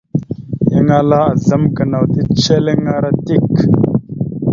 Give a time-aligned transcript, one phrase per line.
[0.73, 3.51] Yan ala azlam gənaw ticeliŋalara dik.